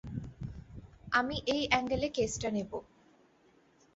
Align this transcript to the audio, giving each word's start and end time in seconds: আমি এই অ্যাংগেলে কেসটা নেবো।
আমি 1.11 1.35
এই 1.47 1.63
অ্যাংগেলে 1.69 2.07
কেসটা 2.09 2.49
নেবো। 2.51 2.79